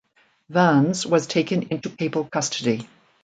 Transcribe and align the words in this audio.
Vannes 0.49 1.05
was 1.05 1.27
taken 1.27 1.61
into 1.69 1.91
papal 1.91 2.23
custody. 2.23 2.89